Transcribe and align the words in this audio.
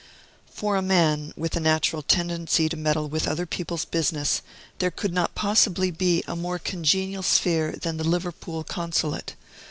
For 0.49 0.77
a 0.77 0.81
man, 0.81 1.31
with 1.37 1.55
a 1.55 1.59
natural 1.59 2.01
tendency 2.01 2.67
to 2.67 2.75
meddle 2.75 3.07
with 3.07 3.27
other 3.27 3.45
people's 3.45 3.85
business, 3.85 4.41
there 4.79 4.89
could 4.89 5.13
not 5.13 5.35
possibly 5.35 5.91
be 5.91 6.23
a 6.25 6.35
more 6.35 6.57
congenial 6.57 7.21
sphere 7.21 7.73
than 7.79 7.97
the 7.97 8.03
Liverpool 8.03 8.63
Consulate. 8.63 9.35